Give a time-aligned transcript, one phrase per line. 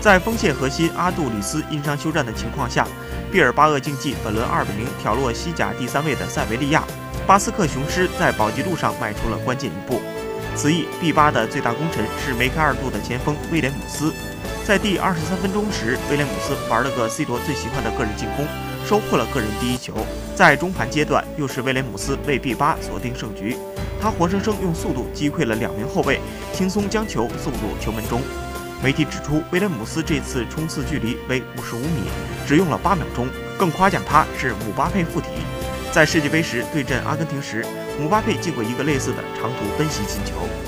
[0.00, 2.86] 在锋线核心阿杜里斯因伤休战的情况下，
[3.32, 6.84] 毕尔巴鄂竞技本轮2比0挑落西甲第三位的塞维利亚，
[7.26, 10.00] 巴斯克雄狮在保级路上迈出了关键一步。
[10.54, 14.12] 此役 B 八的最大功臣是梅开二度的前锋威廉姆斯，
[14.64, 18.46] 在第二十三分钟时，威廉姆斯玩了个 C 罗最喜欢的个人进攻，
[18.86, 19.94] 收获了个人第一球。
[20.34, 23.56] 在中盘阶段，又是威廉姆斯为 B 八锁定胜局，
[24.00, 26.20] 他活生生用速度击溃了两名后卫，
[26.54, 28.22] 轻松将球送入球门中。
[28.86, 32.08] 媒体指出，威廉姆斯这次冲刺距离为五十五米，
[32.46, 35.26] 只用了八秒钟，更夸奖他是姆巴佩附体。
[35.90, 37.66] 在世界杯时对阵阿根廷时，
[37.98, 40.65] 姆巴佩进过一个类似的长途奔袭进球。